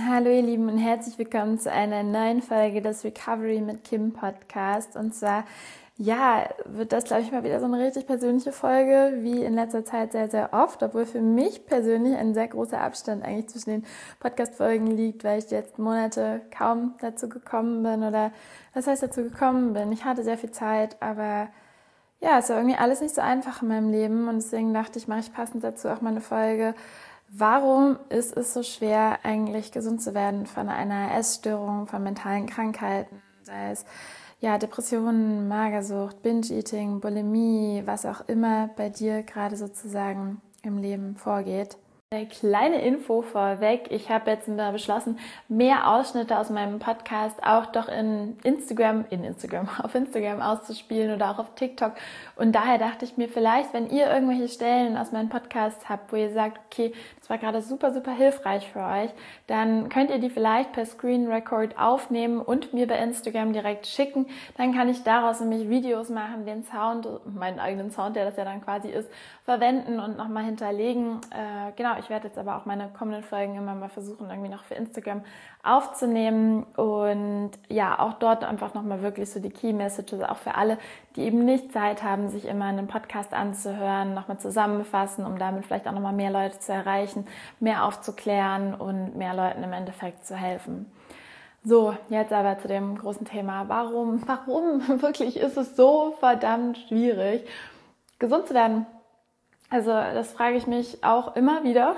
[0.00, 4.96] Hallo ihr Lieben und herzlich willkommen zu einer neuen Folge des Recovery mit Kim Podcast.
[4.96, 5.44] Und zwar,
[5.98, 9.84] ja, wird das, glaube ich, mal wieder so eine richtig persönliche Folge, wie in letzter
[9.84, 13.84] Zeit sehr, sehr oft, obwohl für mich persönlich ein sehr großer Abstand eigentlich zwischen den
[14.18, 18.32] Podcast-Folgen liegt, weil ich jetzt Monate kaum dazu gekommen bin oder
[18.72, 19.92] was heißt dazu gekommen bin.
[19.92, 21.48] Ich hatte sehr viel Zeit, aber
[22.22, 25.06] ja, es war irgendwie alles nicht so einfach in meinem Leben und deswegen dachte ich,
[25.06, 26.74] mache ich passend dazu auch mal eine Folge
[27.34, 33.22] Warum ist es so schwer, eigentlich gesund zu werden von einer Essstörung, von mentalen Krankheiten,
[33.42, 33.86] sei es
[34.40, 41.78] ja, Depressionen, Magersucht, Binge-Eating, Bulimie, was auch immer bei dir gerade sozusagen im Leben vorgeht?
[42.12, 43.86] Eine kleine Info vorweg.
[43.88, 49.66] Ich habe jetzt beschlossen, mehr Ausschnitte aus meinem Podcast auch doch in Instagram, in Instagram,
[49.82, 51.92] auf Instagram auszuspielen oder auch auf TikTok.
[52.36, 56.16] Und daher dachte ich mir vielleicht, wenn ihr irgendwelche Stellen aus meinem Podcast habt, wo
[56.16, 59.10] ihr sagt, okay, das war gerade super, super hilfreich für euch,
[59.46, 64.26] dann könnt ihr die vielleicht per Screen Record aufnehmen und mir bei Instagram direkt schicken.
[64.58, 68.44] Dann kann ich daraus nämlich Videos machen, den Sound, meinen eigenen Sound, der das ja
[68.44, 69.08] dann quasi ist,
[69.44, 71.22] verwenden und nochmal hinterlegen.
[71.30, 74.64] Äh, genau, ich werde jetzt aber auch meine kommenden Folgen immer mal versuchen, irgendwie noch
[74.64, 75.22] für Instagram
[75.62, 80.78] aufzunehmen und ja, auch dort einfach nochmal wirklich so die Key Messages, auch für alle,
[81.16, 85.86] die eben nicht Zeit haben, sich immer einen Podcast anzuhören, nochmal zusammenfassen, um damit vielleicht
[85.86, 87.26] auch nochmal mehr Leute zu erreichen,
[87.60, 90.90] mehr aufzuklären und mehr Leuten im Endeffekt zu helfen.
[91.64, 93.68] So, jetzt aber zu dem großen Thema.
[93.68, 97.46] Warum, warum wirklich ist es so verdammt schwierig,
[98.18, 98.86] gesund zu werden?
[99.72, 101.96] Also das frage ich mich auch immer wieder.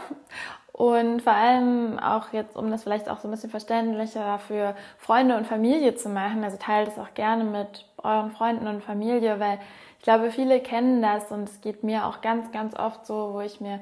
[0.72, 5.36] Und vor allem auch jetzt, um das vielleicht auch so ein bisschen verständlicher für Freunde
[5.36, 9.58] und Familie zu machen, also teilt es auch gerne mit euren Freunden und Familie, weil
[9.98, 13.40] ich glaube, viele kennen das und es geht mir auch ganz, ganz oft so, wo
[13.40, 13.80] ich mir,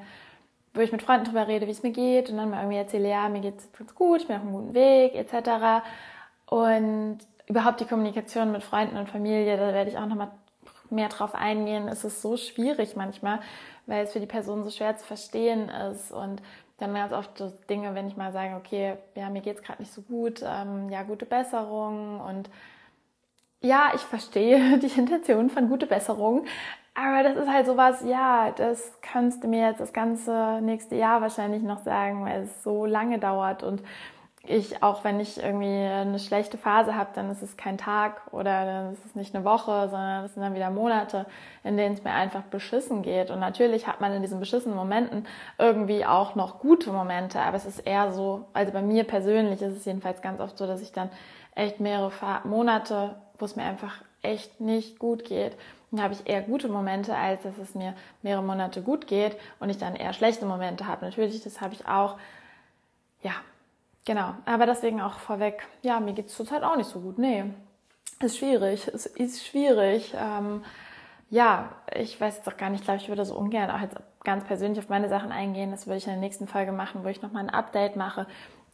[0.73, 3.11] wo ich mit Freunden drüber rede, wie es mir geht und dann mal irgendwie erzähle,
[3.11, 5.85] ja, mir geht's ganz gut, ich bin auf einem guten Weg, etc.
[6.47, 10.31] Und überhaupt die Kommunikation mit Freunden und Familie, da werde ich auch nochmal
[10.93, 11.89] mehr drauf eingehen.
[11.89, 13.41] Es ist so schwierig manchmal,
[13.87, 16.13] weil es für die Person so schwer zu verstehen ist.
[16.13, 16.43] Und
[16.79, 19.93] dann ganz oft so Dinge, wenn ich mal sage, okay, ja, mir geht's gerade nicht
[19.93, 22.21] so gut, ähm, ja, gute Besserung.
[22.21, 22.51] Und
[23.61, 26.45] ja, ich verstehe die Intention von gute Besserung,
[26.95, 31.23] aber das ist halt sowas, ja, das kannst du mir jetzt das ganze nächste Jahr
[31.23, 33.63] wahrscheinlich noch sagen, weil es so lange dauert.
[33.63, 33.83] Und
[34.45, 38.65] ich, auch wenn ich irgendwie eine schlechte Phase habe, dann ist es kein Tag oder
[38.65, 41.27] dann ist es nicht eine Woche, sondern es sind dann wieder Monate,
[41.63, 43.31] in denen es mir einfach beschissen geht.
[43.31, 45.27] Und natürlich hat man in diesen beschissenen Momenten
[45.59, 49.77] irgendwie auch noch gute Momente, aber es ist eher so, also bei mir persönlich ist
[49.77, 51.11] es jedenfalls ganz oft so, dass ich dann
[51.55, 52.11] echt mehrere
[52.45, 55.57] Monate, wo es mir einfach echt nicht gut geht,
[55.93, 59.69] dann habe ich eher gute Momente, als dass es mir mehrere Monate gut geht und
[59.69, 61.05] ich dann eher schlechte Momente habe.
[61.05, 62.17] Natürlich, das habe ich auch.
[63.23, 63.33] Ja,
[64.05, 67.19] Genau, aber deswegen auch vorweg, ja, mir geht es zurzeit auch nicht so gut.
[67.19, 67.45] Nee,
[68.21, 70.15] ist schwierig, es ist schwierig.
[70.17, 70.65] Ähm,
[71.31, 74.45] ja, ich weiß jetzt auch gar nicht, glaube ich, würde so ungern auch jetzt ganz
[74.45, 75.71] persönlich auf meine Sachen eingehen.
[75.71, 78.27] Das würde ich in der nächsten Folge machen, wo ich nochmal ein Update mache.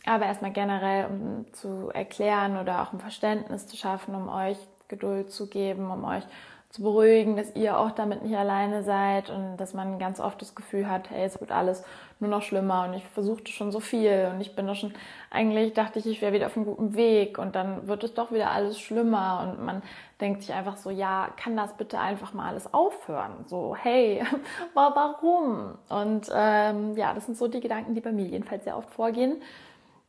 [0.06, 5.30] Aber erstmal generell, um zu erklären oder auch ein Verständnis zu schaffen, um euch Geduld
[5.30, 6.24] zu geben, um euch
[6.70, 10.54] zu beruhigen, dass ihr auch damit nicht alleine seid und dass man ganz oft das
[10.54, 11.82] Gefühl hat, hey, es wird alles
[12.20, 14.92] nur noch schlimmer und ich versuchte schon so viel und ich bin doch schon,
[15.30, 18.32] eigentlich dachte ich, ich wäre wieder auf einem guten Weg und dann wird es doch
[18.32, 19.82] wieder alles schlimmer und man
[20.20, 23.46] denkt sich einfach so, ja, kann das bitte einfach mal alles aufhören?
[23.46, 24.22] So, hey,
[24.74, 25.78] warum?
[25.88, 29.40] Und ähm, ja, das sind so die Gedanken, die bei mir jedenfalls sehr oft vorgehen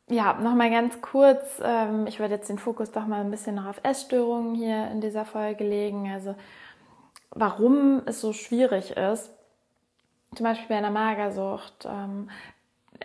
[0.09, 3.68] ja, nochmal ganz kurz, ähm, ich werde jetzt den Fokus doch mal ein bisschen noch
[3.68, 6.12] auf Essstörungen hier in dieser Folge legen.
[6.12, 6.36] Also
[7.31, 9.30] warum es so schwierig ist,
[10.36, 12.30] zum Beispiel bei einer Magersucht ähm,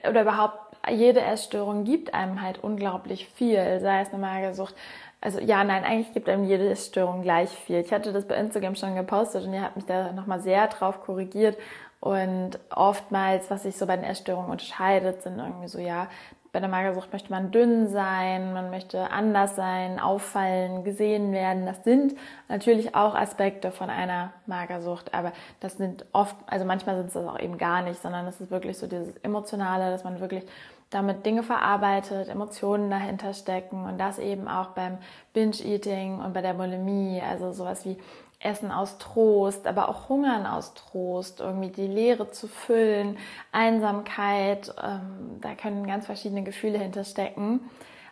[0.08, 4.74] oder überhaupt jede Essstörung gibt einem halt unglaublich viel, sei es eine Magersucht.
[5.20, 7.80] Also ja, nein, eigentlich gibt einem jede Essstörung gleich viel.
[7.80, 11.02] Ich hatte das bei Instagram schon gepostet und ihr habt mich da nochmal sehr drauf
[11.02, 11.56] korrigiert.
[12.00, 16.08] Und oftmals, was sich so bei den Essstörungen unterscheidet, sind irgendwie so, ja,
[16.54, 21.66] bei der Magersucht möchte man dünn sein, man möchte anders sein, auffallen, gesehen werden.
[21.66, 22.14] Das sind
[22.48, 27.26] natürlich auch Aspekte von einer Magersucht, aber das sind oft, also manchmal sind es das
[27.26, 30.44] auch eben gar nicht, sondern es ist wirklich so dieses Emotionale, dass man wirklich
[30.90, 34.98] damit Dinge verarbeitet, Emotionen dahinter stecken und das eben auch beim
[35.32, 37.98] Binge-Eating und bei der Bulimie, also sowas wie
[38.40, 43.18] Essen aus Trost, aber auch Hungern aus Trost, irgendwie die Leere zu füllen,
[43.52, 47.60] Einsamkeit, ähm, da können ganz verschiedene Gefühle hinterstecken.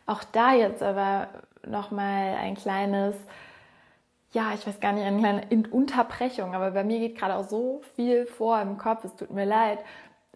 [0.06, 1.28] Auch da jetzt aber
[1.66, 3.14] nochmal ein kleines,
[4.32, 7.82] ja, ich weiß gar nicht, eine kleine Unterbrechung, aber bei mir geht gerade auch so
[7.94, 9.78] viel vor im Kopf, es tut mir leid.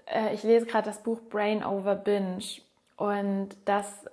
[0.07, 2.45] Äh, ich lese gerade das Buch Brain Over Binge
[2.97, 4.07] Und das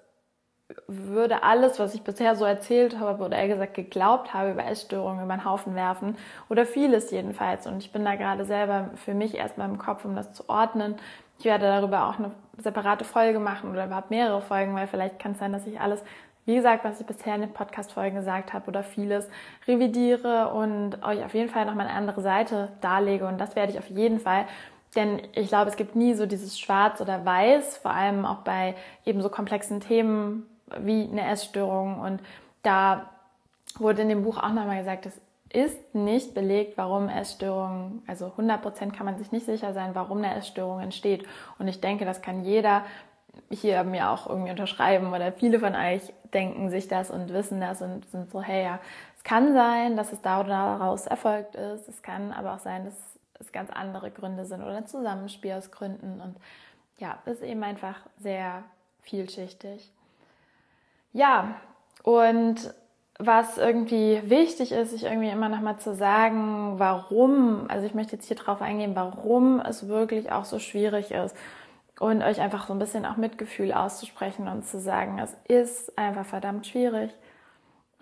[0.88, 5.24] würde alles, was ich bisher so erzählt habe oder eher gesagt geglaubt habe über Essstörungen
[5.24, 6.18] über den Haufen werfen
[6.50, 7.68] oder vieles jedenfalls.
[7.68, 10.96] Und ich bin da gerade selber für mich erstmal im Kopf, um das zu ordnen.
[11.40, 15.34] Ich werde darüber auch eine separate Folge machen oder überhaupt mehrere Folgen, weil vielleicht kann
[15.34, 16.04] es sein, dass ich alles,
[16.46, 19.28] wie gesagt, was ich bisher in den Podcast-Folgen gesagt habe oder vieles
[19.68, 23.28] revidiere und euch auf jeden Fall nochmal eine andere Seite darlege.
[23.28, 24.46] Und das werde ich auf jeden Fall.
[24.96, 28.76] Denn ich glaube, es gibt nie so dieses Schwarz oder Weiß, vor allem auch bei
[29.06, 30.46] eben so komplexen Themen
[30.80, 32.00] wie eine Essstörung.
[32.00, 32.22] Und
[32.62, 33.10] da
[33.78, 38.62] wurde in dem Buch auch nochmal gesagt, es ist nicht belegt, warum Essstörungen, also 100
[38.62, 41.26] Prozent kann man sich nicht sicher sein, warum eine Essstörung entsteht.
[41.60, 42.84] Und ich denke, das kann jeder
[43.50, 46.02] hier mir auch irgendwie unterschreiben oder viele von euch
[46.34, 48.80] denken sich das und wissen das und sind so, hey, ja,
[49.18, 51.88] es kann sein, dass es daraus erfolgt ist.
[51.88, 52.96] Es kann aber auch sein, dass
[53.40, 56.20] es ganz andere Gründe sind oder ein Zusammenspiel aus Gründen.
[56.22, 56.36] Und
[56.98, 58.64] ja, ist eben einfach sehr
[59.02, 59.92] vielschichtig.
[61.14, 61.56] Ja,
[62.04, 62.74] und
[63.20, 68.28] was irgendwie wichtig ist, sich irgendwie immer nochmal zu sagen, warum, also ich möchte jetzt
[68.28, 71.36] hier drauf eingehen, warum es wirklich auch so schwierig ist
[72.00, 76.26] und euch einfach so ein bisschen auch Mitgefühl auszusprechen und zu sagen, es ist einfach
[76.26, 77.12] verdammt schwierig.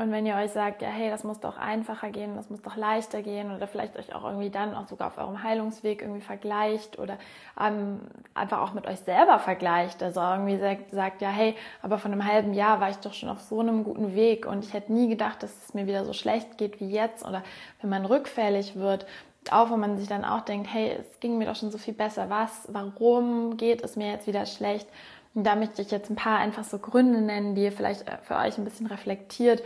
[0.01, 2.75] Und wenn ihr euch sagt, ja, hey, das muss doch einfacher gehen, das muss doch
[2.75, 6.98] leichter gehen oder vielleicht euch auch irgendwie dann auch sogar auf eurem Heilungsweg irgendwie vergleicht
[6.98, 7.19] oder
[7.59, 8.00] ähm,
[8.33, 12.25] einfach auch mit euch selber vergleicht, also irgendwie sagt, sagt, ja, hey, aber von einem
[12.25, 15.07] halben Jahr war ich doch schon auf so einem guten Weg und ich hätte nie
[15.07, 17.44] gedacht, dass es mir wieder so schlecht geht wie jetzt oder
[17.81, 19.06] wenn man rückfällig wird,
[19.51, 21.94] auch wenn man sich dann auch denkt, hey, es ging mir doch schon so viel
[21.94, 24.88] besser, was, warum geht es mir jetzt wieder schlecht?
[25.33, 28.18] Und da möchte ich jetzt ein paar einfach so Gründe nennen, die ihr vielleicht äh,
[28.24, 29.63] für euch ein bisschen reflektiert,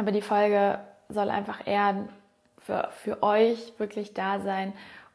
[0.00, 2.08] aber die Folge soll einfach eher
[2.58, 4.72] für, für euch wirklich da sein,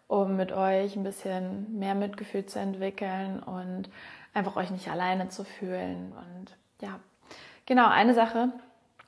[0.07, 3.89] um mit euch ein bisschen mehr Mitgefühl zu entwickeln und
[4.33, 6.13] einfach euch nicht alleine zu fühlen.
[6.13, 6.99] Und ja,
[7.65, 8.49] genau, eine Sache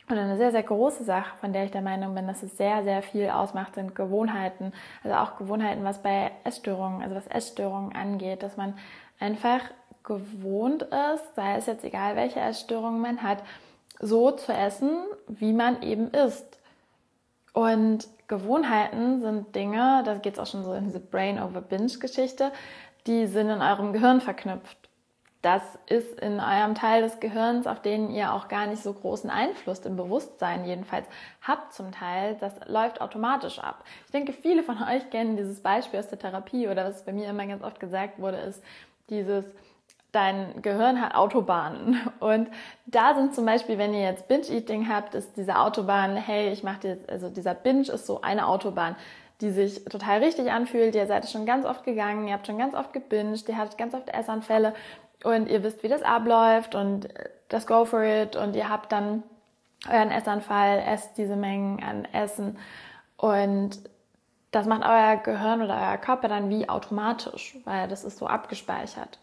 [0.10, 2.84] oder eine sehr, sehr große Sache, von der ich der Meinung bin, dass es sehr,
[2.84, 4.74] sehr viel ausmacht, sind Gewohnheiten.
[5.04, 8.76] Also auch Gewohnheiten, was bei Essstörungen, also was Essstörungen angeht, dass man
[9.20, 9.62] einfach
[10.04, 13.44] gewohnt ist, sei es jetzt egal, welche Essstörungen man hat,
[14.00, 14.98] so zu essen,
[15.28, 16.60] wie man eben isst.
[17.54, 22.52] Und Gewohnheiten sind Dinge, da geht es auch schon so in diese Brain-over-Binge-Geschichte,
[23.08, 24.78] die sind in eurem Gehirn verknüpft.
[25.42, 29.30] Das ist in eurem Teil des Gehirns, auf den ihr auch gar nicht so großen
[29.32, 31.08] Einfluss im Bewusstsein jedenfalls
[31.42, 32.38] habt zum Teil.
[32.40, 33.84] Das läuft automatisch ab.
[34.06, 37.28] Ich denke, viele von euch kennen dieses Beispiel aus der Therapie oder was bei mir
[37.28, 38.64] immer ganz oft gesagt wurde, ist
[39.10, 39.44] dieses,
[40.12, 42.00] dein Gehirn hat Autobahnen.
[42.20, 42.50] Und
[42.86, 46.88] da sind zum Beispiel, wenn ihr jetzt Binge-Eating habt, ist diese Autobahn, hey, ich mache
[46.88, 48.96] jetzt, also dieser Binge ist so eine Autobahn,
[49.42, 50.96] die sich total richtig anfühlt.
[50.96, 53.94] Ihr seid schon ganz oft gegangen, ihr habt schon ganz oft gebinged, ihr hattet ganz
[53.94, 54.74] oft Essanfälle
[55.24, 57.08] und ihr wisst, wie das abläuft und
[57.50, 59.24] das Go for it und ihr habt dann
[59.90, 62.58] euren Essanfall, esst diese Mengen an Essen
[63.18, 63.80] und
[64.52, 69.20] das macht euer Gehirn oder euer Körper dann wie automatisch, weil das ist so abgespeichert.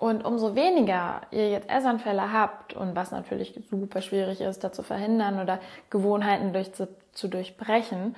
[0.00, 4.82] Und umso weniger ihr jetzt Essanfälle habt und was natürlich super schwierig ist, da zu
[4.82, 5.60] verhindern oder
[5.90, 8.16] Gewohnheiten durch, zu, zu durchbrechen,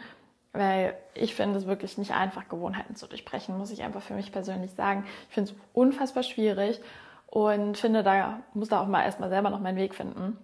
[0.52, 4.30] weil ich finde es wirklich nicht einfach, Gewohnheiten zu durchbrechen, muss ich einfach für mich
[4.30, 5.04] persönlich sagen.
[5.28, 6.80] Ich finde es unfassbar schwierig
[7.26, 10.38] und finde, da muss da auch mal erstmal selber noch meinen Weg finden.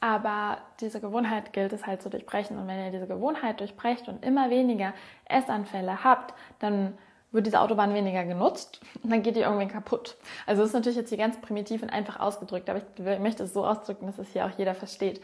[0.00, 2.58] Aber diese Gewohnheit gilt es halt zu durchbrechen.
[2.58, 4.94] Und wenn ihr diese Gewohnheit durchbrecht und immer weniger
[5.26, 6.98] Essanfälle habt, dann
[7.32, 10.16] wird diese Autobahn weniger genutzt und dann geht die irgendwie kaputt.
[10.46, 13.52] Also das ist natürlich jetzt hier ganz primitiv und einfach ausgedrückt, aber ich möchte es
[13.52, 15.20] so ausdrücken, dass es hier auch jeder versteht.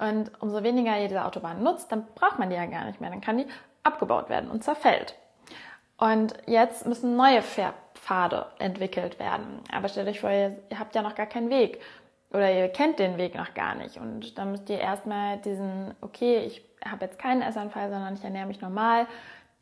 [0.00, 3.10] Und umso weniger ihr diese Autobahn nutzt, dann braucht man die ja gar nicht mehr.
[3.10, 3.46] Dann kann die
[3.84, 5.14] abgebaut werden und zerfällt.
[5.96, 9.60] Und jetzt müssen neue Pfade entwickelt werden.
[9.72, 11.80] Aber stellt euch vor, ihr habt ja noch gar keinen Weg
[12.30, 13.96] oder ihr kennt den Weg noch gar nicht.
[13.96, 18.46] Und dann müsst ihr erstmal diesen, okay, ich habe jetzt keinen Essanfall, sondern ich ernähre
[18.46, 19.06] mich normal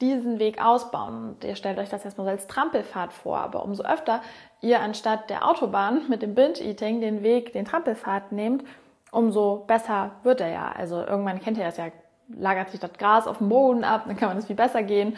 [0.02, 1.28] diesen Weg ausbauen.
[1.28, 4.20] Und ihr stellt euch das erstmal als Trampelfahrt vor, aber umso öfter
[4.60, 8.64] ihr anstatt der Autobahn mit dem Binge-Eating den Weg, den Trampelfahrt nehmt,
[9.12, 10.72] umso besser wird er ja.
[10.72, 11.86] Also irgendwann kennt ihr das ja,
[12.28, 15.16] lagert sich das Gras auf dem Boden ab, dann kann man es viel besser gehen.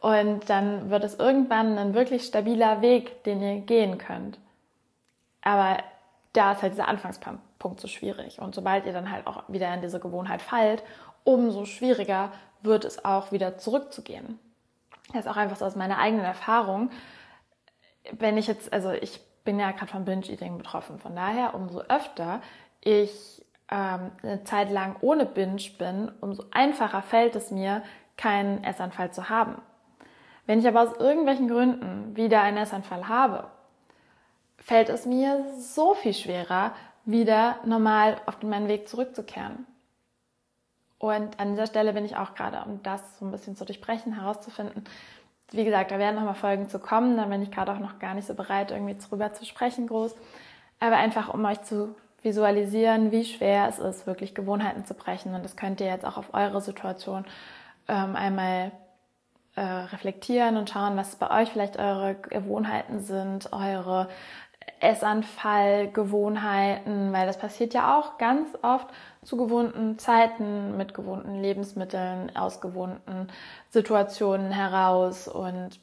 [0.00, 4.38] Und dann wird es irgendwann ein wirklich stabiler Weg, den ihr gehen könnt.
[5.42, 5.78] Aber
[6.34, 8.40] da ist halt dieser Anfangspunkt so schwierig.
[8.40, 10.82] Und sobald ihr dann halt auch wieder in diese Gewohnheit fallt,
[11.24, 12.30] umso schwieriger
[12.62, 14.38] wird es auch wieder zurückzugehen.
[15.12, 16.90] Das ist auch einfach so aus meiner eigenen Erfahrung.
[18.12, 22.40] Wenn ich jetzt, also ich bin ja gerade von Binge-Eating betroffen, von daher umso öfter
[22.80, 27.82] ich ähm, eine Zeit lang ohne Binge bin, umso einfacher fällt es mir,
[28.16, 29.60] keinen Essanfall zu haben.
[30.46, 33.48] Wenn ich aber aus irgendwelchen Gründen wieder einen Essanfall habe,
[34.58, 36.72] fällt es mir so viel schwerer,
[37.04, 39.66] wieder normal auf meinen Weg zurückzukehren.
[40.98, 44.14] Und an dieser Stelle bin ich auch gerade, um das so ein bisschen zu durchbrechen,
[44.14, 44.84] herauszufinden.
[45.50, 48.14] Wie gesagt, da werden nochmal Folgen zu kommen, da bin ich gerade auch noch gar
[48.14, 50.14] nicht so bereit, irgendwie drüber zu sprechen groß.
[50.80, 55.34] Aber einfach, um euch zu visualisieren, wie schwer es ist, wirklich Gewohnheiten zu brechen.
[55.34, 57.24] Und das könnt ihr jetzt auch auf eure Situation
[57.88, 58.72] ähm, einmal
[59.54, 64.08] äh, reflektieren und schauen, was bei euch vielleicht eure Gewohnheiten sind, eure
[64.80, 68.86] Essanfallgewohnheiten, weil das passiert ja auch ganz oft
[69.22, 73.28] zu gewohnten Zeiten, mit gewohnten Lebensmitteln, aus gewohnten
[73.70, 75.28] Situationen heraus.
[75.28, 75.80] Und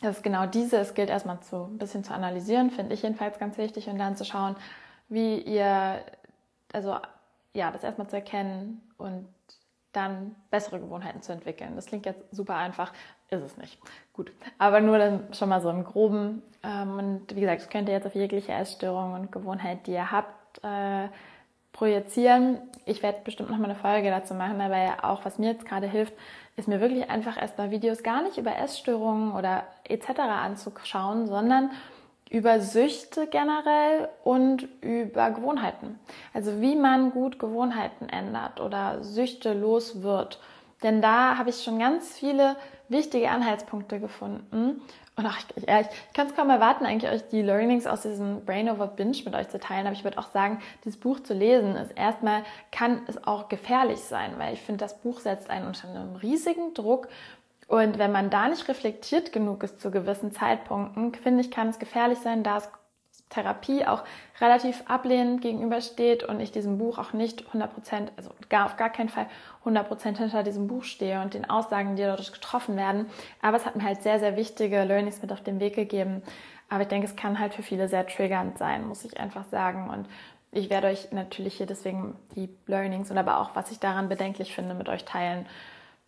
[0.00, 3.38] das ist genau diese, es gilt erstmal zu ein bisschen zu analysieren, finde ich jedenfalls
[3.38, 4.56] ganz wichtig, und dann zu schauen,
[5.08, 6.00] wie ihr,
[6.72, 6.96] also
[7.52, 9.28] ja, das erstmal zu erkennen und
[9.94, 11.72] dann bessere Gewohnheiten zu entwickeln.
[11.76, 12.92] Das klingt jetzt super einfach,
[13.30, 13.78] ist es nicht.
[14.12, 16.42] Gut, aber nur dann schon mal so im Groben.
[16.62, 20.10] Ähm, und wie gesagt, das könnt ihr jetzt auf jegliche Essstörung und Gewohnheit, die ihr
[20.10, 21.08] habt, äh,
[21.72, 22.58] projizieren.
[22.86, 25.88] Ich werde bestimmt noch mal eine Folge dazu machen, aber auch was mir jetzt gerade
[25.88, 26.14] hilft,
[26.56, 30.20] ist mir wirklich einfach erstmal Videos gar nicht über Essstörungen oder etc.
[30.20, 31.70] anzuschauen, sondern
[32.34, 36.00] über Süchte generell und über Gewohnheiten.
[36.32, 40.40] Also wie man gut Gewohnheiten ändert oder Süchte los wird.
[40.82, 42.56] Denn da habe ich schon ganz viele
[42.88, 44.82] wichtige Anhaltspunkte gefunden.
[45.14, 48.44] Und auch, ich, ich, ich kann es kaum erwarten, eigentlich euch die Learnings aus diesem
[48.44, 49.86] Brain over Binge mit euch zu teilen.
[49.86, 54.00] Aber ich würde auch sagen, dieses Buch zu lesen ist erstmal, kann es auch gefährlich
[54.00, 57.06] sein, weil ich finde, das Buch setzt einen unter einem riesigen Druck
[57.66, 61.78] und wenn man da nicht reflektiert genug ist zu gewissen Zeitpunkten, finde ich, kann es
[61.78, 62.68] gefährlich sein, da es
[63.30, 64.04] Therapie auch
[64.40, 68.90] relativ ablehnend gegenübersteht und ich diesem Buch auch nicht 100 Prozent, also gar auf gar
[68.90, 69.26] keinen Fall
[69.60, 73.06] 100 Prozent hinter diesem Buch stehe und den Aussagen, die dadurch getroffen werden.
[73.42, 76.22] Aber es hat mir halt sehr, sehr wichtige Learnings mit auf den Weg gegeben.
[76.68, 79.90] Aber ich denke, es kann halt für viele sehr triggernd sein, muss ich einfach sagen.
[79.90, 80.08] Und
[80.52, 84.54] ich werde euch natürlich hier deswegen die Learnings und aber auch, was ich daran bedenklich
[84.54, 85.46] finde, mit euch teilen.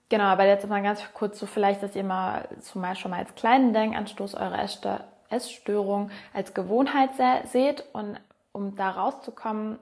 [0.08, 3.34] Genau, aber jetzt mal ganz kurz so vielleicht, dass ihr mal zumal schon mal als
[3.34, 4.58] kleinen Denkanstoß eure
[5.30, 7.10] Essstörung als Gewohnheit
[7.50, 8.20] seht und
[8.52, 9.78] um da rauszukommen,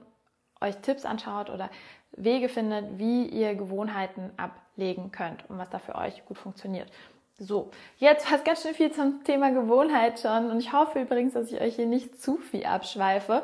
[0.61, 1.69] euch Tipps anschaut oder
[2.11, 6.91] Wege findet, wie ihr Gewohnheiten ablegen könnt und was da für euch gut funktioniert.
[7.37, 11.51] So, jetzt fast ganz schön viel zum Thema Gewohnheit schon und ich hoffe übrigens, dass
[11.51, 13.43] ich euch hier nicht zu viel abschweife.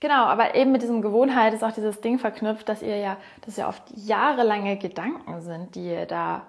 [0.00, 3.56] Genau, aber eben mit diesem Gewohnheit ist auch dieses Ding verknüpft, dass ihr ja, dass
[3.56, 6.42] ja oft jahrelange Gedanken sind, die ihr da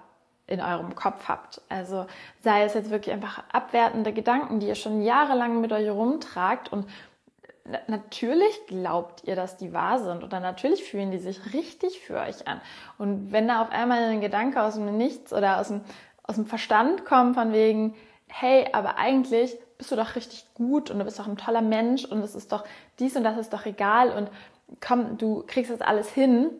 [0.46, 1.60] in eurem Kopf habt.
[1.68, 2.06] Also
[2.42, 6.86] sei es jetzt wirklich einfach abwertende Gedanken, die ihr schon jahrelang mit euch rumtragt und
[7.86, 12.48] natürlich glaubt ihr, dass die wahr sind oder natürlich fühlen die sich richtig für euch
[12.48, 12.60] an.
[12.98, 15.82] Und wenn da auf einmal ein Gedanke aus dem Nichts oder aus dem,
[16.22, 17.94] aus dem Verstand kommt von wegen,
[18.26, 22.04] hey, aber eigentlich bist du doch richtig gut und du bist doch ein toller Mensch
[22.04, 22.64] und es ist doch
[22.98, 24.30] dies und das ist doch egal und
[24.86, 26.50] komm, du kriegst das alles hin,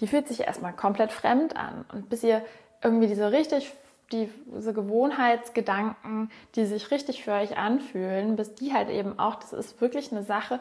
[0.00, 1.84] die fühlt sich erstmal komplett fremd an.
[1.92, 2.42] Und bis ihr
[2.82, 3.70] irgendwie diese richtig,
[4.10, 9.82] diese Gewohnheitsgedanken, die sich richtig für euch anfühlen, bis die halt eben auch, das ist
[9.82, 10.58] wirklich eine Sache,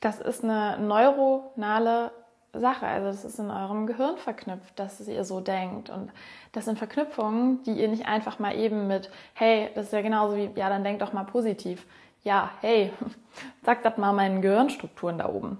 [0.00, 2.12] das ist eine neuronale
[2.60, 2.86] Sache.
[2.86, 5.90] Also das ist in eurem Gehirn verknüpft, dass ihr so denkt.
[5.90, 6.10] Und
[6.52, 10.36] das sind Verknüpfungen, die ihr nicht einfach mal eben mit, hey, das ist ja genauso
[10.36, 11.86] wie, ja, dann denkt doch mal positiv.
[12.22, 12.92] Ja, hey,
[13.62, 15.58] sagt das mal meinen Gehirnstrukturen da oben.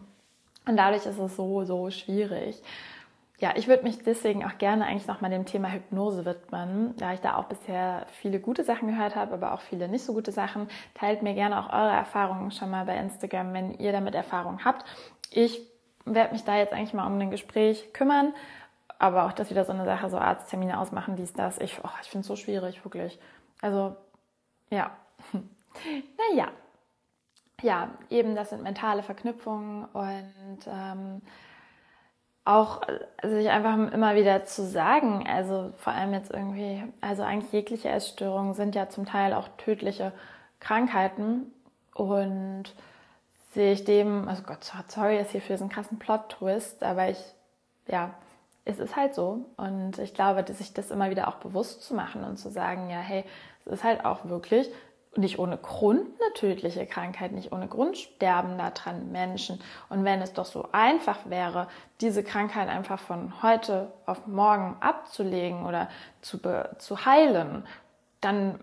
[0.67, 2.63] Und dadurch ist es so, so schwierig.
[3.39, 7.21] Ja, ich würde mich deswegen auch gerne eigentlich nochmal dem Thema Hypnose widmen, da ich
[7.21, 10.69] da auch bisher viele gute Sachen gehört habe, aber auch viele nicht so gute Sachen.
[10.95, 14.85] Teilt mir gerne auch eure Erfahrungen schon mal bei Instagram, wenn ihr damit Erfahrung habt.
[15.31, 15.61] Ich
[16.05, 18.35] werde mich da jetzt eigentlich mal um ein Gespräch kümmern.
[18.99, 21.59] Aber auch das wieder so eine Sache, so Arzttermine ausmachen, dies, das.
[21.59, 23.19] Ich, oh, ich finde es so schwierig, wirklich.
[23.61, 23.97] Also,
[24.71, 24.91] ja.
[26.33, 26.49] naja.
[27.63, 31.23] Ja, eben, das sind mentale Verknüpfungen und ähm,
[32.45, 32.83] auch
[33.23, 37.89] also sich einfach immer wieder zu sagen, also vor allem jetzt irgendwie, also eigentlich jegliche
[37.89, 40.13] Essstörungen sind ja zum Teil auch tödliche
[40.61, 41.53] Krankheiten
[41.95, 42.75] und
[43.55, 47.19] sehe ich dem, also Gott, sorry jetzt hier für diesen krassen Plot-Twist, aber ich,
[47.87, 48.15] ja,
[48.65, 49.47] es ist halt so.
[49.57, 52.91] Und ich glaube, dass sich das immer wieder auch bewusst zu machen und zu sagen,
[52.91, 53.25] ja, hey,
[53.65, 54.71] es ist halt auch wirklich
[55.17, 59.61] nicht ohne Grund eine tödliche Krankheit, nicht ohne Grund sterben da dran Menschen.
[59.89, 61.69] Und wenn es doch so einfach wäre,
[62.01, 65.89] diese Krankheit einfach von heute auf morgen abzulegen oder
[66.21, 66.41] zu,
[66.79, 67.65] zu heilen,
[68.21, 68.59] dann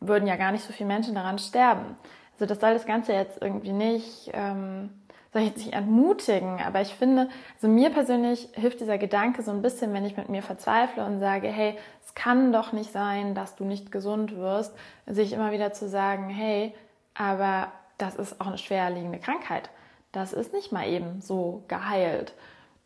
[0.00, 1.96] würden ja gar nicht so viele Menschen daran sterben.
[2.36, 4.90] Also das soll das Ganze jetzt irgendwie nicht, ähm,
[5.32, 9.50] soll ich jetzt nicht entmutigen, aber ich finde, also mir persönlich hilft dieser Gedanke so
[9.50, 13.34] ein bisschen, wenn ich mit mir verzweifle und sage, hey, es kann doch nicht sein,
[13.34, 14.74] dass du nicht gesund wirst,
[15.06, 16.74] sich immer wieder zu sagen, hey,
[17.14, 19.70] aber das ist auch eine schwerliegende Krankheit.
[20.12, 22.34] Das ist nicht mal eben so geheilt.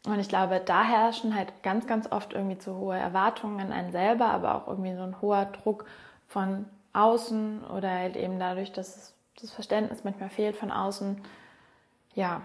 [0.07, 3.93] Und ich glaube, da herrschen halt ganz, ganz oft irgendwie zu hohe Erwartungen an einen
[3.93, 5.85] selber, aber auch irgendwie so ein hoher Druck
[6.27, 11.21] von außen oder halt eben dadurch, dass das Verständnis manchmal fehlt von außen.
[12.15, 12.43] Ja,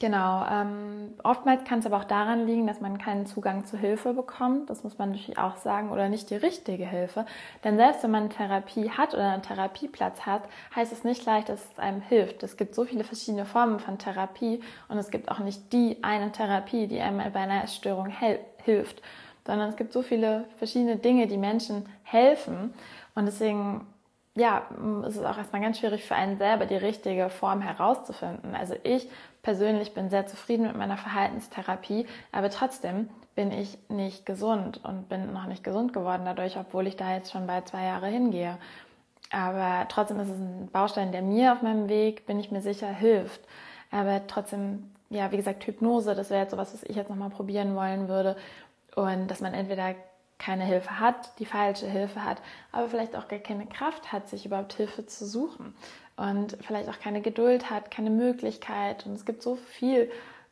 [0.00, 0.44] Genau.
[0.50, 4.70] Ähm, oftmals kann es aber auch daran liegen, dass man keinen Zugang zu Hilfe bekommt.
[4.70, 5.90] Das muss man natürlich auch sagen.
[5.90, 7.26] Oder nicht die richtige Hilfe.
[7.62, 10.42] Denn selbst wenn man Therapie hat oder einen Therapieplatz hat,
[10.74, 12.42] heißt es nicht gleich, dass es einem hilft.
[12.42, 16.32] Es gibt so viele verschiedene Formen von Therapie und es gibt auch nicht die eine
[16.32, 18.08] Therapie, die einem bei einer Essstörung
[18.64, 19.02] hilft.
[19.46, 22.74] Sondern es gibt so viele verschiedene Dinge, die Menschen helfen.
[23.14, 23.86] Und deswegen
[24.36, 24.62] ja,
[25.06, 28.54] ist es auch erstmal ganz schwierig für einen selber die richtige Form herauszufinden.
[28.56, 29.08] Also ich
[29.42, 35.32] persönlich bin sehr zufrieden mit meiner Verhaltenstherapie, aber trotzdem bin ich nicht gesund und bin
[35.32, 38.58] noch nicht gesund geworden dadurch, obwohl ich da jetzt schon bald zwei Jahre hingehe.
[39.30, 42.88] Aber trotzdem ist es ein Baustein, der mir auf meinem Weg, bin ich mir sicher,
[42.88, 43.40] hilft.
[43.90, 47.74] Aber trotzdem, ja, wie gesagt, Hypnose, das wäre jetzt sowas, was ich jetzt nochmal probieren
[47.74, 48.36] wollen würde.
[48.94, 49.94] Und dass man entweder
[50.44, 54.44] keine Hilfe hat, die falsche Hilfe hat, aber vielleicht auch gar keine Kraft hat, sich
[54.44, 55.74] überhaupt Hilfe zu suchen
[56.16, 59.06] und vielleicht auch keine Geduld hat, keine Möglichkeit.
[59.06, 60.10] Und es gibt so viel,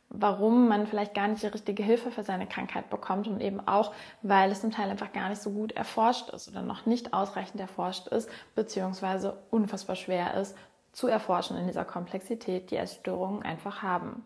[0.09, 3.93] warum man vielleicht gar nicht die richtige Hilfe für seine Krankheit bekommt und eben auch,
[4.23, 7.61] weil es zum Teil einfach gar nicht so gut erforscht ist oder noch nicht ausreichend
[7.61, 10.57] erforscht ist, beziehungsweise unfassbar schwer ist
[10.91, 14.25] zu erforschen in dieser Komplexität, die Essstörungen einfach haben.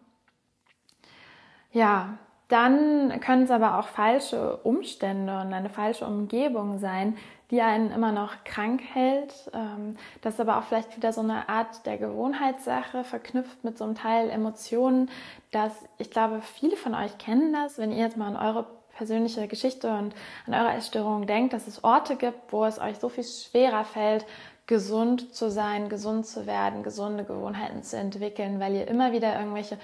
[1.71, 7.17] Ja, dann können es aber auch falsche Umstände und eine falsche Umgebung sein,
[7.51, 9.33] die einen immer noch krank hält.
[9.53, 13.85] Ähm, das ist aber auch vielleicht wieder so eine Art der Gewohnheitssache, verknüpft mit so
[13.85, 15.09] einem Teil Emotionen,
[15.51, 19.47] dass ich glaube, viele von euch kennen das, wenn ihr jetzt mal an eure persönliche
[19.47, 20.13] Geschichte und
[20.47, 24.25] an eure Essstörung denkt, dass es Orte gibt, wo es euch so viel schwerer fällt,
[24.65, 29.77] gesund zu sein, gesund zu werden, gesunde Gewohnheiten zu entwickeln, weil ihr immer wieder irgendwelche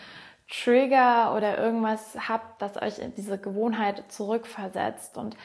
[0.50, 5.36] Trigger oder irgendwas habt, das euch in diese Gewohnheit zurückversetzt und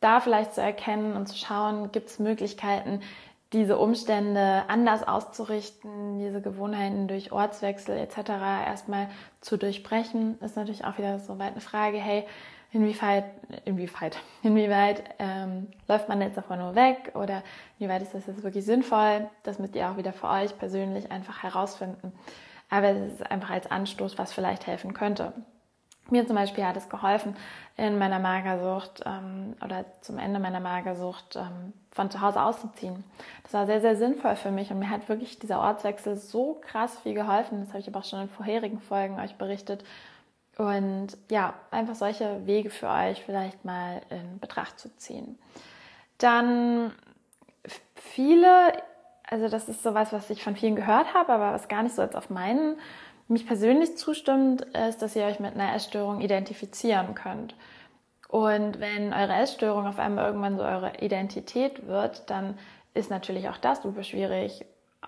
[0.00, 3.00] da vielleicht zu erkennen und zu schauen, gibt es Möglichkeiten,
[3.52, 8.30] diese Umstände anders auszurichten, diese Gewohnheiten durch Ortswechsel etc.
[8.66, 9.08] erstmal
[9.40, 12.24] zu durchbrechen, ist natürlich auch wieder so weit eine Frage, hey,
[12.72, 13.24] inwieweit,
[13.64, 17.42] inwieweit, inwieweit ähm, läuft man jetzt davon nur weg oder
[17.78, 19.28] inwieweit ist das jetzt wirklich sinnvoll?
[19.44, 22.12] Das müsst ihr auch wieder für euch persönlich einfach herausfinden.
[22.68, 25.32] Aber es ist einfach als Anstoß, was vielleicht helfen könnte.
[26.08, 27.36] Mir zum Beispiel hat es geholfen,
[27.76, 33.02] in meiner Magersucht ähm, oder zum Ende meiner Magersucht ähm, von zu Hause auszuziehen.
[33.42, 36.98] Das war sehr, sehr sinnvoll für mich und mir hat wirklich dieser Ortswechsel so krass
[37.00, 37.60] viel geholfen.
[37.60, 39.84] Das habe ich aber auch schon in vorherigen Folgen euch berichtet.
[40.56, 45.38] Und ja, einfach solche Wege für euch vielleicht mal in Betracht zu ziehen.
[46.18, 46.92] Dann
[47.94, 48.72] viele
[49.26, 52.02] also das ist sowas, was ich von vielen gehört habe, aber was gar nicht so
[52.02, 52.76] jetzt auf meinen
[53.28, 57.56] mich persönlich zustimmt, ist, dass ihr euch mit einer Essstörung identifizieren könnt.
[58.28, 62.56] Und wenn eure Essstörung auf einmal irgendwann so eure Identität wird, dann
[62.94, 64.64] ist natürlich auch das super schwierig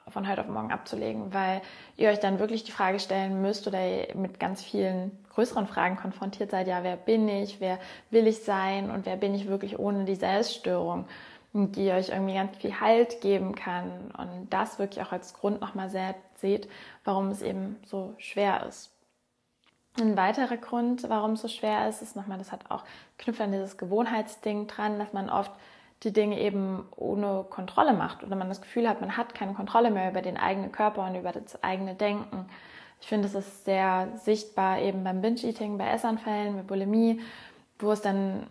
[0.08, 1.60] von heute auf morgen abzulegen, weil
[1.96, 3.80] ihr euch dann wirklich die Frage stellen müsst oder
[4.14, 7.78] mit ganz vielen größeren Fragen konfrontiert seid, ja, wer bin ich, wer
[8.10, 11.06] will ich sein und wer bin ich wirklich ohne diese Essstörung?
[11.66, 15.90] Die euch irgendwie ganz viel Halt geben kann und das wirklich auch als Grund nochmal
[15.90, 16.68] seht,
[17.04, 18.94] warum es eben so schwer ist.
[20.00, 22.84] Ein weiterer Grund, warum es so schwer ist, ist nochmal, das hat auch
[23.18, 25.50] knüpft an dieses Gewohnheitsding dran, dass man oft
[26.04, 29.90] die Dinge eben ohne Kontrolle macht oder man das Gefühl hat, man hat keine Kontrolle
[29.90, 32.48] mehr über den eigenen Körper und über das eigene Denken.
[33.00, 37.20] Ich finde, es ist sehr sichtbar eben beim Binge-Eating, bei Essanfällen, bei Bulimie,
[37.80, 38.46] wo es dann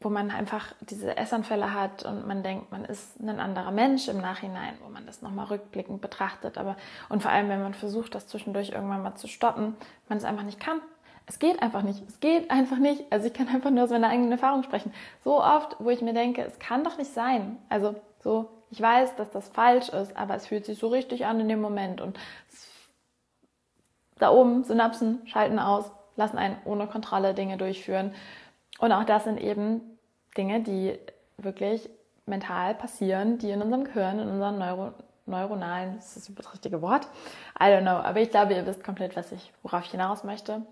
[0.00, 4.20] wo man einfach diese Essanfälle hat und man denkt, man ist ein anderer Mensch im
[4.20, 6.58] Nachhinein, wo man das nochmal rückblickend betrachtet.
[6.58, 6.76] Aber
[7.08, 9.76] und vor allem, wenn man versucht, das zwischendurch irgendwann mal zu stoppen,
[10.08, 10.80] man es einfach nicht kann.
[11.26, 12.02] Es geht einfach nicht.
[12.06, 13.04] Es geht einfach nicht.
[13.10, 14.92] Also ich kann einfach nur aus meiner eigenen Erfahrung sprechen.
[15.24, 17.56] So oft, wo ich mir denke, es kann doch nicht sein.
[17.70, 21.40] Also so, ich weiß, dass das falsch ist, aber es fühlt sich so richtig an
[21.40, 22.00] in dem Moment.
[22.00, 22.18] Und
[24.18, 28.14] da oben, Synapsen schalten aus, lassen einen ohne Kontrolle Dinge durchführen.
[28.78, 29.80] Und auch das sind eben
[30.36, 30.98] Dinge, die
[31.36, 31.88] wirklich
[32.26, 34.92] mental passieren, die in unserem Gehirn, in unseren Neuro
[35.26, 37.06] neuronalen, ist das das richtige Wort?
[37.58, 40.62] I don't know, aber ich glaube, ihr wisst komplett, was ich, worauf ich hinaus möchte.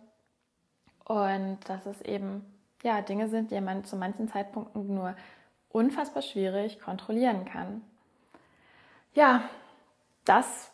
[1.05, 2.45] Und dass es eben,
[2.83, 5.15] ja, Dinge sind, die man zu manchen Zeitpunkten nur
[5.71, 7.83] unfassbar schwierig kontrollieren kann.
[9.15, 9.43] Ja,
[10.25, 10.71] das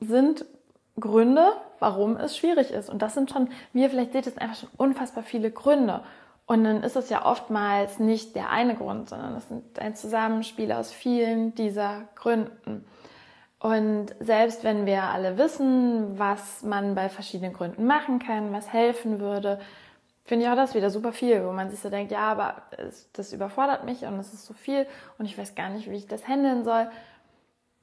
[0.00, 0.44] sind
[1.00, 2.88] Gründe, warum es schwierig ist.
[2.88, 6.04] Und das sind schon, wie ihr vielleicht seht, es einfach schon unfassbar viele Gründe.
[6.46, 10.72] Und dann ist es ja oftmals nicht der eine Grund, sondern es ist ein Zusammenspiel
[10.72, 12.84] aus vielen dieser Gründen.
[13.58, 19.20] Und selbst wenn wir alle wissen, was man bei verschiedenen Gründen machen kann, was helfen
[19.20, 19.58] würde,
[20.24, 22.62] finde ich auch das wieder super viel, wo man sich so denkt, ja, aber
[23.14, 24.86] das überfordert mich und es ist so viel
[25.18, 26.90] und ich weiß gar nicht, wie ich das handeln soll.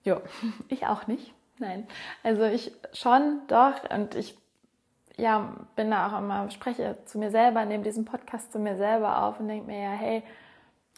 [0.04, 0.22] Jo,
[0.68, 1.34] ich auch nicht.
[1.58, 1.88] Nein.
[2.24, 3.90] Also ich schon, doch.
[3.90, 4.38] Und ich
[5.18, 9.24] ja, bin da auch immer, spreche zu mir selber, nehme diesen Podcast zu mir selber
[9.24, 10.24] auf und denke mir ja, hey,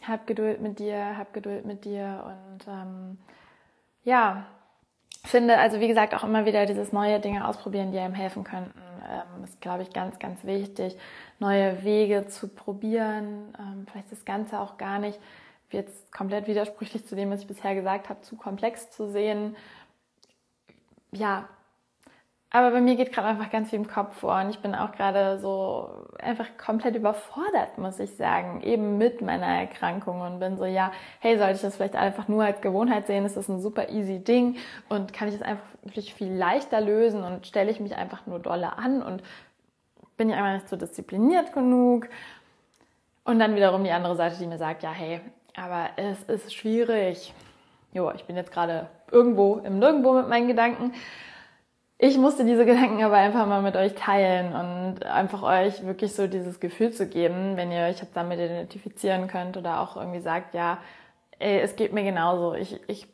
[0.07, 3.17] hab Geduld mit dir, hab Geduld mit dir und ähm,
[4.03, 4.45] ja,
[5.23, 8.79] finde also wie gesagt auch immer wieder dieses neue Dinge ausprobieren, die einem helfen könnten.
[9.09, 10.97] Ähm, ist, glaube ich, ganz, ganz wichtig,
[11.39, 13.53] neue Wege zu probieren.
[13.59, 15.19] Ähm, vielleicht das Ganze auch gar nicht
[15.71, 19.55] jetzt komplett widersprüchlich zu dem, was ich bisher gesagt habe, zu komplex zu sehen.
[21.11, 21.49] Ja,
[22.55, 24.91] aber bei mir geht gerade einfach ganz viel im Kopf vor und ich bin auch
[24.91, 25.89] gerade so
[26.19, 31.39] einfach komplett überfordert, muss ich sagen, eben mit meiner Erkrankung und bin so, ja, hey,
[31.39, 33.25] sollte ich das vielleicht einfach nur als Gewohnheit sehen?
[33.25, 37.23] Ist das ein super easy Ding und kann ich es einfach wirklich viel leichter lösen
[37.23, 39.23] und stelle ich mich einfach nur dolle an und
[40.15, 42.07] bin ich einfach nicht so diszipliniert genug?
[43.23, 45.21] Und dann wiederum die andere Seite, die mir sagt, ja, hey,
[45.55, 47.33] aber es ist schwierig.
[47.93, 50.93] Jo, ich bin jetzt gerade irgendwo im Nirgendwo mit meinen Gedanken
[52.05, 56.27] ich musste diese Gedanken aber einfach mal mit euch teilen und einfach euch wirklich so
[56.27, 60.79] dieses Gefühl zu geben, wenn ihr euch damit identifizieren könnt oder auch irgendwie sagt, ja,
[61.39, 62.55] ey, es geht mir genauso.
[62.55, 63.07] Ich, ich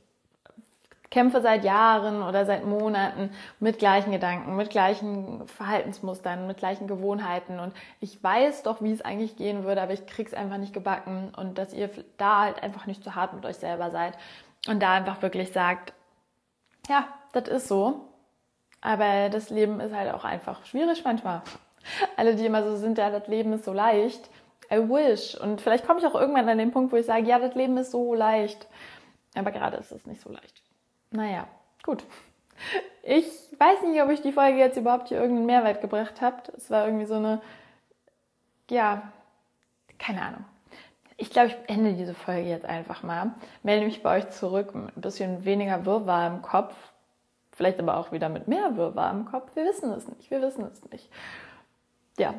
[1.12, 7.60] kämpfe seit Jahren oder seit Monaten mit gleichen Gedanken, mit gleichen Verhaltensmustern, mit gleichen Gewohnheiten
[7.60, 11.32] und ich weiß doch, wie es eigentlich gehen würde, aber ich krieg's einfach nicht gebacken
[11.38, 14.18] und dass ihr da halt einfach nicht zu hart mit euch selber seid
[14.68, 15.94] und da einfach wirklich sagt,
[16.88, 18.09] ja, das ist so
[18.82, 21.42] aber das Leben ist halt auch einfach schwierig manchmal.
[22.18, 24.30] Alle, die immer so sind, ja, das Leben ist so leicht.
[24.72, 25.36] I wish.
[25.36, 27.78] Und vielleicht komme ich auch irgendwann an den Punkt, wo ich sage, ja, das Leben
[27.78, 28.68] ist so leicht.
[29.36, 30.62] Aber gerade ist es nicht so leicht.
[31.12, 31.48] Naja,
[31.84, 32.04] gut.
[33.04, 33.26] Ich
[33.58, 36.38] weiß nicht, ob ich die Folge jetzt überhaupt hier irgendeinen Mehrwert gebracht habe.
[36.56, 37.42] Es war irgendwie so eine,
[38.70, 39.12] ja,
[39.98, 40.46] keine Ahnung.
[41.18, 43.34] Ich glaube, ich ende diese Folge jetzt einfach mal.
[43.64, 46.76] Melde mich bei euch zurück ein bisschen weniger Wirrwarr im Kopf
[47.60, 49.54] Vielleicht aber auch wieder mit mehr Wirrwarr im Kopf.
[49.54, 50.32] Wir wissen es nicht.
[50.32, 51.10] Wir wissen es nicht.
[52.18, 52.36] Ja,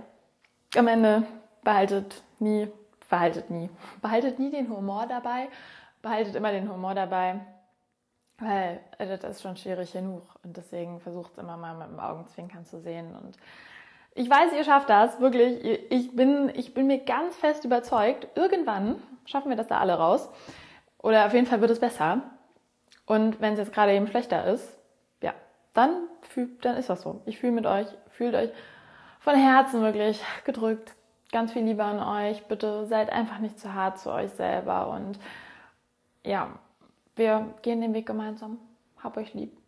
[0.75, 1.25] am Ende
[1.63, 2.69] behaltet nie,
[3.11, 3.69] behaltet nie,
[4.01, 5.51] behaltet nie den Humor dabei.
[6.01, 7.39] Behaltet immer den Humor dabei,
[8.39, 10.23] weil das ist schon schwierig genug.
[10.43, 13.15] Und deswegen versucht es immer mal mit dem Augenzwinkern zu sehen.
[13.15, 13.37] Und
[14.15, 15.63] ich weiß, ihr schafft das, wirklich.
[15.91, 20.31] Ich bin, ich bin mir ganz fest überzeugt, irgendwann schaffen wir das da alle raus.
[20.97, 22.23] Oder auf jeden Fall wird es besser.
[23.05, 24.80] Und wenn es jetzt gerade eben schlechter ist,
[25.75, 27.23] dann, fühlt, dann ist das so.
[27.27, 28.51] Ich fühle mit euch, fühlt euch
[29.21, 30.95] von Herzen wirklich gedrückt.
[31.33, 32.45] Ganz viel Liebe an euch.
[32.47, 35.19] Bitte seid einfach nicht zu hart zu euch selber und
[36.25, 36.59] ja,
[37.17, 38.59] wir gehen den Weg gemeinsam.
[39.03, 39.60] Hab euch lieb.